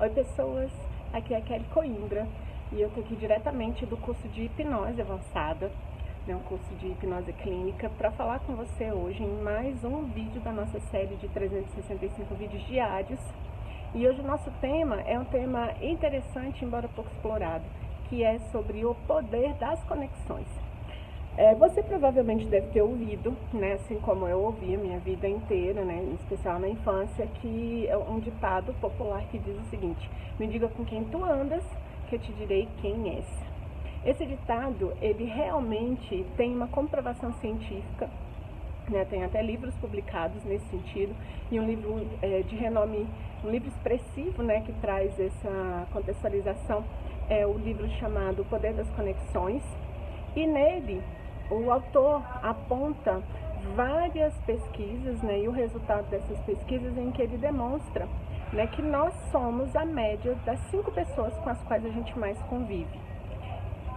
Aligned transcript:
Oi 0.00 0.10
pessoas, 0.10 0.70
aqui 1.12 1.34
é 1.34 1.38
a 1.38 1.40
Kelly 1.40 1.64
Coimbra 1.74 2.24
e 2.70 2.80
eu 2.80 2.88
tô 2.90 3.00
aqui 3.00 3.16
diretamente 3.16 3.84
do 3.84 3.96
curso 3.96 4.28
de 4.28 4.44
hipnose 4.44 5.00
avançada, 5.00 5.72
né, 6.24 6.36
um 6.36 6.48
curso 6.48 6.72
de 6.76 6.86
hipnose 6.86 7.32
clínica, 7.32 7.90
para 7.98 8.12
falar 8.12 8.38
com 8.38 8.54
você 8.54 8.92
hoje 8.92 9.24
em 9.24 9.42
mais 9.42 9.82
um 9.82 10.04
vídeo 10.04 10.40
da 10.42 10.52
nossa 10.52 10.78
série 10.92 11.16
de 11.16 11.26
365 11.26 12.32
vídeos 12.36 12.64
diários. 12.68 13.18
E 13.92 14.06
hoje 14.06 14.20
o 14.20 14.24
nosso 14.24 14.52
tema 14.60 15.00
é 15.00 15.18
um 15.18 15.24
tema 15.24 15.72
interessante, 15.82 16.64
embora 16.64 16.86
pouco 16.94 17.10
explorado, 17.10 17.64
que 18.08 18.22
é 18.22 18.38
sobre 18.52 18.84
o 18.84 18.94
poder 18.94 19.52
das 19.54 19.82
conexões. 19.82 20.67
É, 21.38 21.54
você 21.54 21.84
provavelmente 21.84 22.46
deve 22.46 22.66
ter 22.72 22.82
ouvido, 22.82 23.32
né, 23.52 23.74
assim 23.74 23.94
como 24.00 24.26
eu 24.26 24.40
ouvi 24.40 24.74
a 24.74 24.78
minha 24.78 24.98
vida 24.98 25.28
inteira, 25.28 25.84
né, 25.84 26.02
em 26.02 26.14
especial 26.14 26.58
na 26.58 26.68
infância, 26.68 27.28
que 27.40 27.86
é 27.86 27.96
um 27.96 28.18
ditado 28.18 28.74
popular 28.80 29.22
que 29.30 29.38
diz 29.38 29.56
o 29.56 29.62
seguinte: 29.70 30.10
me 30.36 30.48
diga 30.48 30.66
com 30.66 30.84
quem 30.84 31.04
tu 31.04 31.24
andas, 31.24 31.62
que 32.08 32.16
eu 32.16 32.18
te 32.18 32.32
direi 32.32 32.66
quem 32.80 33.14
és. 33.14 33.24
Esse 34.04 34.26
ditado, 34.26 34.92
ele 35.00 35.26
realmente 35.26 36.26
tem 36.36 36.52
uma 36.52 36.66
comprovação 36.66 37.32
científica, 37.34 38.10
né, 38.88 39.06
tem 39.08 39.22
até 39.22 39.40
livros 39.40 39.76
publicados 39.76 40.42
nesse 40.42 40.66
sentido, 40.66 41.14
e 41.52 41.60
um 41.60 41.64
livro 41.64 42.04
é, 42.20 42.42
de 42.42 42.56
renome, 42.56 43.06
um 43.44 43.50
livro 43.50 43.68
expressivo, 43.68 44.42
né, 44.42 44.62
que 44.62 44.72
traz 44.80 45.16
essa 45.20 45.86
contextualização, 45.92 46.82
é 47.28 47.46
o 47.46 47.56
livro 47.56 47.88
chamado 47.90 48.42
O 48.42 48.44
Poder 48.44 48.74
das 48.74 48.90
Conexões, 48.90 49.62
e 50.34 50.44
nele 50.44 51.00
o 51.50 51.70
autor 51.70 52.22
aponta 52.42 53.22
várias 53.74 54.34
pesquisas 54.40 55.20
né, 55.22 55.40
e 55.40 55.48
o 55.48 55.52
resultado 55.52 56.08
dessas 56.10 56.38
pesquisas 56.40 56.96
em 56.96 57.10
que 57.10 57.22
ele 57.22 57.36
demonstra 57.36 58.06
né, 58.52 58.66
que 58.66 58.82
nós 58.82 59.14
somos 59.30 59.74
a 59.76 59.84
média 59.84 60.34
das 60.44 60.58
cinco 60.70 60.90
pessoas 60.90 61.34
com 61.38 61.50
as 61.50 61.62
quais 61.64 61.84
a 61.84 61.90
gente 61.90 62.18
mais 62.18 62.38
convive. 62.42 62.98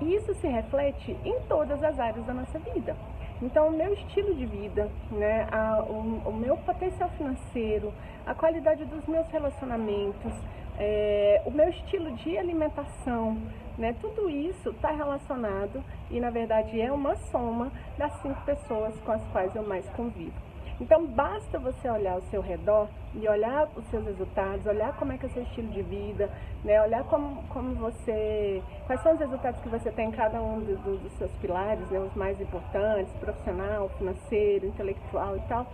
E 0.00 0.14
isso 0.14 0.32
se 0.34 0.46
reflete 0.46 1.16
em 1.24 1.40
todas 1.48 1.82
as 1.82 1.98
áreas 1.98 2.24
da 2.24 2.32
nossa 2.32 2.58
vida. 2.58 2.96
Então, 3.40 3.68
o 3.68 3.72
meu 3.72 3.92
estilo 3.94 4.34
de 4.34 4.46
vida, 4.46 4.90
né, 5.12 5.46
a, 5.50 5.82
o, 5.82 6.22
o, 6.26 6.32
meu 6.32 6.56
potencial 6.56 7.08
financeiro, 7.10 7.92
a 8.26 8.34
qualidade 8.34 8.84
dos 8.84 9.06
meus 9.06 9.28
relacionamentos, 9.28 10.32
é, 10.78 11.42
o 11.44 11.50
meu 11.50 11.68
estilo 11.68 12.12
de 12.12 12.38
alimentação, 12.38 13.36
né, 13.76 13.94
tudo 14.00 14.30
isso 14.30 14.70
está 14.70 14.90
relacionado 14.90 15.82
e, 16.10 16.20
na 16.20 16.30
verdade, 16.30 16.80
é 16.80 16.90
uma 16.92 17.16
soma 17.16 17.70
das 17.96 18.12
cinco 18.22 18.40
pessoas 18.42 18.94
com 19.00 19.12
as 19.12 19.22
quais 19.32 19.54
eu 19.54 19.62
mais 19.62 19.88
convivo. 19.90 20.48
Então, 20.80 21.04
basta 21.06 21.58
você 21.58 21.90
olhar 21.90 22.12
ao 22.12 22.22
seu 22.22 22.40
redor 22.40 22.88
e 23.12 23.28
olhar 23.28 23.68
os 23.74 23.84
seus 23.86 24.04
resultados, 24.04 24.64
olhar 24.64 24.96
como 24.96 25.12
é 25.12 25.18
que 25.18 25.26
é 25.26 25.28
o 25.28 25.32
seu 25.32 25.42
estilo 25.42 25.68
de 25.68 25.82
vida, 25.82 26.30
né? 26.62 26.80
olhar 26.80 27.02
como, 27.04 27.42
como 27.48 27.74
você, 27.74 28.62
quais 28.86 29.02
são 29.02 29.14
os 29.14 29.18
resultados 29.18 29.60
que 29.60 29.68
você 29.68 29.90
tem 29.90 30.08
em 30.08 30.12
cada 30.12 30.40
um 30.40 30.60
do, 30.60 30.76
do, 30.76 30.98
dos 30.98 31.12
seus 31.14 31.32
pilares, 31.40 31.84
né? 31.90 31.98
os 31.98 32.14
mais 32.14 32.40
importantes, 32.40 33.12
profissional, 33.14 33.88
financeiro, 33.98 34.66
intelectual 34.66 35.36
e 35.36 35.40
tal, 35.48 35.66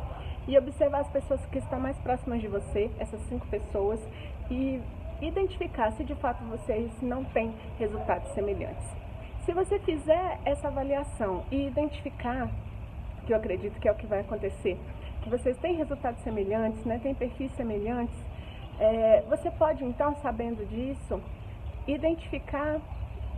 e 0.49 0.57
observar 0.57 1.01
as 1.01 1.09
pessoas 1.09 1.45
que 1.47 1.59
estão 1.59 1.79
mais 1.79 1.99
próximas 1.99 2.41
de 2.41 2.49
você, 2.49 2.91
essas 2.99 3.21
cinco 3.29 3.47
pessoas, 3.49 4.01
e 4.51 4.81
identificar 5.21 5.91
se 5.93 6.05
de 6.05 6.15
fato 6.17 6.43
vocês 6.45 6.91
não 7.01 7.25
têm 7.25 7.55
resultados 7.79 8.29
semelhantes. 8.33 8.87
Se 9.45 9.53
você 9.53 9.79
fizer 9.79 10.39
essa 10.45 10.69
avaliação 10.69 11.45
e 11.51 11.67
identificar 11.67 12.49
que 13.27 13.33
eu 13.33 13.37
acredito 13.37 13.79
que 13.79 13.89
é 13.89 13.93
o 13.93 13.95
que 13.95 14.07
vai 14.07 14.21
acontecer, 14.21 14.79
que 15.23 15.31
vocês 15.31 15.57
têm 15.59 15.77
resultados 15.77 16.23
semelhantes, 16.23 16.85
né, 16.85 16.99
têm 17.03 17.15
perfis 17.15 17.51
semelhantes, 17.53 18.15
é, 18.79 19.23
você 19.29 19.51
pode 19.51 19.85
então, 19.85 20.15
sabendo 20.17 20.67
disso, 20.67 21.21
identificar 21.87 22.81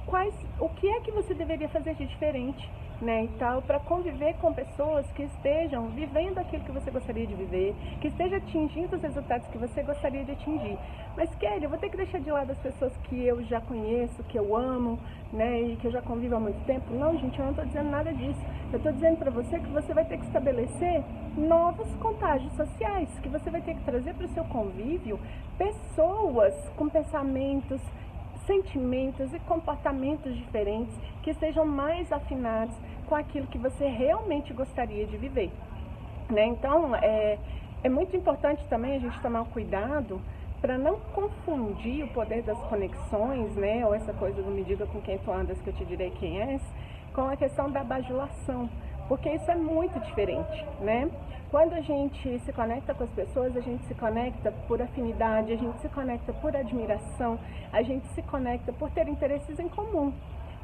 quais, 0.07 0.35
o 0.59 0.69
que 0.69 0.89
é 0.89 1.01
que 1.01 1.11
você 1.11 1.35
deveria 1.35 1.69
fazer 1.69 1.95
de 1.95 2.07
diferente 2.07 2.69
né, 3.01 3.25
e 3.25 3.29
tal, 3.39 3.61
para 3.63 3.79
conviver 3.81 4.35
com 4.35 4.53
pessoas 4.53 5.07
que 5.13 5.23
estejam 5.23 5.89
vivendo 5.89 6.39
aquilo 6.39 6.65
que 6.65 6.73
você 6.73 6.91
gostaria 6.91 7.27
de 7.27 7.35
viver, 7.35 7.75
que 8.01 8.09
estejam 8.09 8.39
atingindo 8.39 8.97
os 8.97 9.03
resultados 9.03 9.47
que 9.49 9.59
você 9.59 9.83
gostaria 9.83 10.25
de 10.25 10.33
atingir. 10.33 10.79
Mas, 11.17 11.35
Kelly, 11.37 11.65
eu 11.65 11.71
vou 11.71 11.79
ter 11.79 11.91
que 11.91 11.97
deixar 11.97 12.21
de 12.21 12.31
lado 12.31 12.53
as 12.53 12.59
pessoas 12.59 12.97
que 13.05 13.23
eu 13.27 13.43
já 13.45 13.61
conheço, 13.61 14.23
que 14.25 14.39
eu 14.39 14.57
amo, 14.57 14.99
né, 15.33 15.61
e 15.63 15.77
que 15.77 15.87
eu 15.87 15.91
já 15.91 16.01
convivo 16.03 16.37
há 16.37 16.41
muito 16.41 16.65
tempo. 16.65 16.93
Não, 16.95 17.19
gente, 17.19 17.39
eu 17.39 17.45
não 17.45 17.53
estou 17.53 17.67
dizendo 17.67 17.91
nada 17.91 18.13
disso. 18.13 18.41
Eu 18.73 18.79
estou 18.79 18.93
dizendo 18.93 19.19
para 19.19 19.31
você 19.31 19.59
que 19.59 19.69
você 19.69 19.93
vai 19.93 20.05
ter 20.05 20.19
que 20.19 20.27
estabelecer 20.27 21.03
novos 21.37 21.89
contágios 21.97 22.53
sociais, 22.55 23.09
que 23.21 23.29
você 23.29 23.51
vai 23.51 23.61
ter 23.61 23.75
que 23.75 23.85
trazer 23.85 24.15
para 24.15 24.27
o 24.27 24.29
seu 24.29 24.45
convívio 24.45 25.19
pessoas 25.59 26.55
com 26.77 26.89
pensamentos, 26.89 27.81
sentimentos 28.47 29.33
e 29.35 29.39
comportamentos 29.41 30.35
diferentes 30.35 30.95
que 31.23 31.35
sejam 31.35 31.67
mais 31.67 32.13
afinados 32.13 32.75
com 33.07 33.15
aquilo 33.15 33.47
que 33.47 33.59
você 33.59 33.87
realmente 33.87 34.53
gostaria 34.53 35.07
de 35.07 35.17
viver. 35.17 35.51
Né? 36.31 36.47
Então, 36.47 36.95
é, 36.97 37.39
é 37.83 37.89
muito 37.89 38.17
importante 38.17 38.67
também 38.69 38.97
a 38.97 38.99
gente 38.99 39.21
tomar 39.21 39.45
cuidado 39.47 40.21
para 40.61 40.79
não 40.79 40.99
confundir 41.15 42.05
o 42.05 42.09
poder 42.09 42.43
das 42.43 42.59
conexões, 42.63 43.55
né, 43.55 43.87
ou 43.87 43.95
essa 43.95 44.13
coisa 44.13 44.43
do 44.43 44.51
me 44.51 44.65
diga 44.65 44.87
com 44.87 45.01
quem 45.01 45.19
tu 45.19 45.31
andas 45.31 45.61
que 45.61 45.69
eu 45.69 45.75
te 45.75 45.85
direi 45.85 46.11
quem 46.19 46.41
és, 46.41 46.63
com 47.17 47.31
a 47.31 47.37
questão 47.37 47.71
da 47.71 47.83
bajulação, 47.83 48.69
porque 49.09 49.31
isso 49.31 49.51
é 49.51 49.57
muito 49.57 49.99
diferente, 50.01 50.67
né? 50.81 51.11
Quando 51.51 51.73
a 51.73 51.81
gente 51.81 52.39
se 52.41 52.53
conecta 52.53 52.93
com 52.93 53.05
as 53.05 53.11
pessoas, 53.11 53.57
a 53.57 53.61
gente 53.61 53.83
se 53.87 53.95
conecta 53.95 54.53
por 54.69 54.83
afinidade, 54.83 55.51
a 55.51 55.57
gente 55.57 55.81
se 55.81 55.89
conecta 55.89 56.35
por 56.35 56.55
admiração, 56.55 57.39
a 57.73 57.83
gente 57.83 58.07
se 58.09 58.21
conecta 58.21 58.71
por 58.71 58.91
ter 58.91 59.09
interesses 59.09 59.59
em 59.59 59.67
comum. 59.67 60.13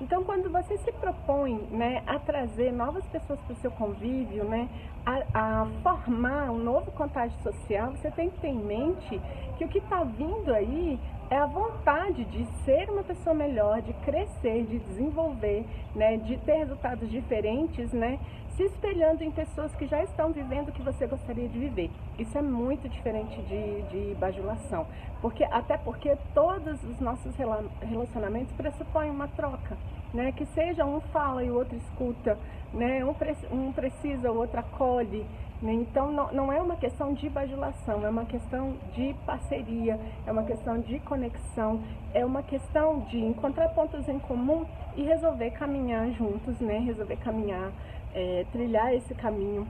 Então, 0.01 0.25
quando 0.25 0.51
você 0.51 0.77
se 0.79 0.93
propõe 0.93 1.55
né, 1.71 2.03
a 2.07 2.19
trazer 2.19 2.73
novas 2.73 3.05
pessoas 3.07 3.39
para 3.41 3.53
o 3.53 3.57
seu 3.57 3.71
convívio, 3.71 4.45
né, 4.45 4.69
a, 5.07 5.23
a, 5.35 5.67
formar 5.83 6.51
um 6.51 6.59
novo 6.59 6.91
contágio 6.93 7.39
social, 7.43 7.93
você 7.93 8.11
tem 8.11 8.31
que 8.31 8.41
ter 8.41 8.49
em 8.49 8.59
mente 8.59 9.21
que 9.57 9.65
o 9.65 9.69
que 9.69 9.79
está 9.79 10.03
vindo 10.03 10.53
aí 10.53 10.99
é 11.31 11.37
a 11.37 11.47
vontade 11.47 12.25
de 12.27 12.45
ser 12.65 12.91
uma 12.91 13.03
pessoa 13.03 13.35
melhor, 13.35 13.81
de 13.81 13.93
crescer, 14.05 14.65
de 14.65 14.79
desenvolver, 14.81 15.65
né, 15.95 16.17
de 16.19 16.37
ter 16.39 16.57
resultados 16.57 17.11
diferentes, 17.11 17.93
né, 17.93 18.19
se 18.57 18.65
espelhando 18.65 19.25
em 19.25 19.31
pessoas 19.31 19.75
que 19.75 19.87
já 19.87 20.03
estão 20.03 20.31
vivendo 20.31 20.69
o 20.69 20.73
que 20.73 20.83
você 20.83 21.07
gostaria 21.07 21.49
de 21.49 21.59
viver. 21.59 21.91
Isso 22.19 22.37
é 22.37 22.43
muito 22.43 22.89
diferente 22.89 23.41
de, 23.43 23.83
de 23.83 24.15
bajulação, 24.17 24.87
porque 25.21 25.45
até 25.45 25.79
porque 25.79 26.17
todos 26.35 26.83
os 26.85 27.01
nossos 27.01 27.35
relacionamentos 27.81 28.53
pressupõem 28.53 29.11
uma 29.11 29.29
troca, 29.29 29.77
né, 30.13 30.33
que 30.33 30.45
seja 30.47 30.85
um 30.85 31.01
fala 31.01 31.45
e 31.45 31.51
o 31.51 31.55
outro 31.55 31.77
escuta, 31.77 32.39
né, 32.73 33.05
um, 33.05 33.15
um 33.57 33.73
precisa, 33.73 34.31
o 34.31 34.37
outro 34.37 34.61
acolhe, 34.61 35.27
né? 35.63 35.73
Então, 35.73 36.11
não, 36.11 36.33
não 36.33 36.53
é 36.53 36.61
uma 36.61 36.75
questão 36.75 37.15
de 37.15 37.29
bajulação, 37.29 38.05
é 38.05 38.11
uma 38.11 38.25
questão 38.25 38.75
de 38.95 39.15
parceria, 39.25 39.99
é 40.27 40.33
uma 40.33 40.43
questão 40.43 40.81
de 40.81 40.99
conexão, 40.99 41.81
é 42.13 42.27
uma 42.27 42.43
questão 42.43 43.01
de 43.03 43.21
encontrar 43.21 43.69
pontos 43.69 44.09
em 44.09 44.19
comum 44.19 44.67
e 44.97 45.05
resolver 45.05 45.53
caminhar 45.53 46.11
juntos, 46.11 46.59
né? 46.59 46.79
Resolver 46.81 47.17
caminhar, 47.19 47.71
é, 48.13 48.45
trilhar 48.51 48.93
esse 48.93 49.15
caminho 49.15 49.65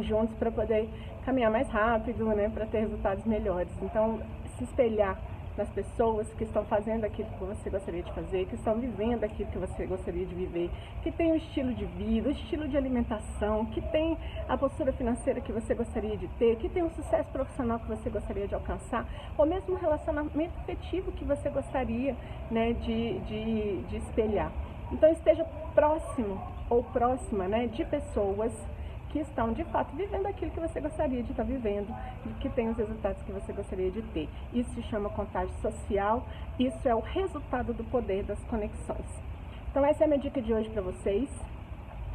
juntos 0.00 0.34
para 0.36 0.50
poder 0.50 0.88
caminhar 1.26 1.50
mais 1.50 1.68
rápido, 1.68 2.24
né? 2.28 2.48
Para 2.48 2.64
ter 2.64 2.80
resultados 2.80 3.24
melhores. 3.26 3.70
Então, 3.82 4.20
se 4.56 4.64
espelhar 4.64 5.18
nas 5.56 5.68
pessoas 5.70 6.26
que 6.34 6.44
estão 6.44 6.64
fazendo 6.64 7.04
aquilo 7.04 7.28
que 7.30 7.44
você 7.44 7.70
gostaria 7.70 8.02
de 8.02 8.12
fazer, 8.12 8.46
que 8.46 8.54
estão 8.54 8.78
vivendo 8.78 9.24
aquilo 9.24 9.50
que 9.50 9.58
você 9.58 9.86
gostaria 9.86 10.24
de 10.24 10.34
viver, 10.34 10.70
que 11.02 11.10
tem 11.10 11.32
o 11.32 11.36
estilo 11.36 11.74
de 11.74 11.84
vida, 11.84 12.28
o 12.28 12.32
estilo 12.32 12.68
de 12.68 12.76
alimentação, 12.76 13.66
que 13.66 13.80
tem 13.80 14.16
a 14.48 14.56
postura 14.56 14.92
financeira 14.92 15.40
que 15.40 15.52
você 15.52 15.74
gostaria 15.74 16.16
de 16.16 16.28
ter, 16.38 16.56
que 16.56 16.68
tem 16.68 16.82
o 16.82 16.90
sucesso 16.90 17.28
profissional 17.30 17.78
que 17.80 17.88
você 17.88 18.08
gostaria 18.08 18.46
de 18.46 18.54
alcançar, 18.54 19.06
ou 19.36 19.46
mesmo 19.46 19.74
o 19.74 19.78
relacionamento 19.78 20.58
afetivo 20.60 21.12
que 21.12 21.24
você 21.24 21.50
gostaria 21.50 22.16
né, 22.50 22.72
de, 22.72 23.18
de, 23.20 23.82
de 23.82 23.96
espelhar. 23.96 24.52
Então 24.92 25.10
esteja 25.10 25.44
próximo 25.74 26.40
ou 26.68 26.82
próxima 26.84 27.46
né, 27.48 27.66
de 27.66 27.84
pessoas 27.84 28.52
que 29.10 29.18
estão 29.18 29.52
de 29.52 29.64
fato 29.64 29.94
vivendo 29.96 30.26
aquilo 30.26 30.50
que 30.50 30.60
você 30.60 30.80
gostaria 30.80 31.22
de 31.22 31.30
estar 31.30 31.42
vivendo, 31.42 31.94
que 32.40 32.48
tem 32.50 32.68
os 32.68 32.76
resultados 32.76 33.22
que 33.22 33.32
você 33.32 33.52
gostaria 33.52 33.90
de 33.90 34.02
ter. 34.02 34.28
Isso 34.52 34.72
se 34.74 34.82
chama 34.82 35.10
contágio 35.10 35.54
social, 35.60 36.24
isso 36.58 36.88
é 36.88 36.94
o 36.94 37.00
resultado 37.00 37.72
do 37.74 37.84
poder 37.84 38.24
das 38.24 38.42
conexões. 38.44 39.06
Então 39.70 39.84
essa 39.84 40.04
é 40.04 40.06
a 40.06 40.08
minha 40.08 40.20
dica 40.20 40.40
de 40.40 40.52
hoje 40.52 40.68
para 40.70 40.82
vocês. 40.82 41.28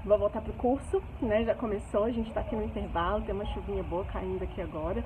Vou 0.06 0.20
voltar 0.20 0.40
pro 0.40 0.54
curso, 0.54 1.02
né? 1.20 1.44
Já 1.44 1.56
começou, 1.56 2.04
a 2.04 2.12
gente 2.12 2.28
está 2.28 2.42
aqui 2.42 2.56
no 2.56 2.64
intervalo, 2.64 3.24
tem 3.24 3.34
uma 3.34 3.46
chuvinha 3.48 3.82
boa 3.82 4.06
caindo 4.06 4.44
aqui 4.44 4.62
agora. 4.62 5.04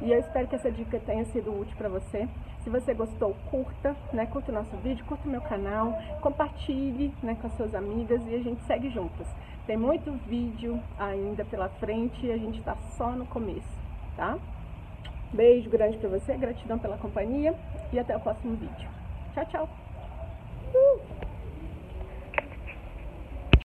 E 0.00 0.12
eu 0.12 0.20
espero 0.20 0.46
que 0.46 0.54
essa 0.54 0.70
dica 0.70 1.00
tenha 1.00 1.24
sido 1.24 1.50
útil 1.50 1.74
para 1.76 1.88
você. 1.88 2.28
Se 2.62 2.70
você 2.70 2.94
gostou, 2.94 3.34
curta, 3.50 3.96
né? 4.12 4.24
Curta 4.26 4.52
o 4.52 4.54
nosso 4.54 4.76
vídeo, 4.76 5.04
curta 5.06 5.26
o 5.26 5.30
meu 5.32 5.40
canal, 5.40 5.92
compartilhe 6.20 7.12
né, 7.24 7.36
com 7.40 7.48
as 7.48 7.56
suas 7.56 7.74
amigas 7.74 8.22
e 8.28 8.36
a 8.36 8.38
gente 8.38 8.62
segue 8.66 8.88
juntas. 8.90 9.26
Tem 9.66 9.76
muito 9.76 10.12
vídeo 10.28 10.80
ainda 10.96 11.44
pela 11.44 11.68
frente 11.68 12.24
e 12.24 12.30
a 12.30 12.38
gente 12.38 12.60
está 12.60 12.76
só 12.96 13.10
no 13.10 13.26
começo, 13.26 13.66
tá? 14.16 14.38
Beijo 15.32 15.68
grande 15.68 15.96
pra 15.96 16.08
você, 16.08 16.36
gratidão 16.36 16.78
pela 16.78 16.96
companhia 16.98 17.52
e 17.92 17.98
até 17.98 18.16
o 18.16 18.20
próximo 18.20 18.54
vídeo. 18.54 18.88
Tchau, 19.34 19.46
tchau! 19.46 19.68
Uh! 20.72 21.05